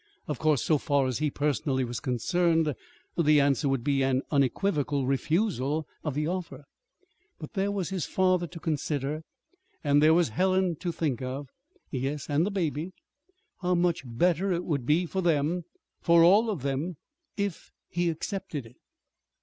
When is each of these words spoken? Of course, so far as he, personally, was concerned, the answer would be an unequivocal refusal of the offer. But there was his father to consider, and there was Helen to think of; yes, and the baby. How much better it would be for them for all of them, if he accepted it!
Of 0.27 0.39
course, 0.39 0.63
so 0.63 0.79
far 0.79 1.05
as 1.05 1.19
he, 1.19 1.29
personally, 1.29 1.83
was 1.83 1.99
concerned, 1.99 2.73
the 3.15 3.39
answer 3.39 3.69
would 3.69 3.83
be 3.83 4.01
an 4.01 4.23
unequivocal 4.31 5.05
refusal 5.05 5.85
of 6.03 6.15
the 6.15 6.27
offer. 6.27 6.63
But 7.37 7.53
there 7.53 7.71
was 7.71 7.89
his 7.89 8.07
father 8.07 8.47
to 8.47 8.59
consider, 8.59 9.21
and 9.83 10.01
there 10.01 10.15
was 10.15 10.29
Helen 10.29 10.75
to 10.77 10.91
think 10.91 11.21
of; 11.21 11.49
yes, 11.91 12.31
and 12.31 12.47
the 12.47 12.49
baby. 12.49 12.93
How 13.61 13.75
much 13.75 14.01
better 14.03 14.51
it 14.51 14.65
would 14.65 14.87
be 14.87 15.05
for 15.05 15.21
them 15.21 15.65
for 16.01 16.23
all 16.23 16.49
of 16.49 16.63
them, 16.63 16.95
if 17.37 17.69
he 17.87 18.09
accepted 18.09 18.65
it! 18.65 18.77